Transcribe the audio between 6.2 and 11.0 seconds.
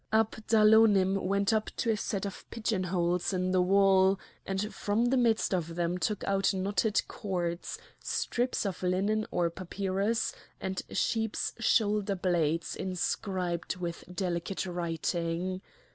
out knotted cords, strips of linen or papyrus, and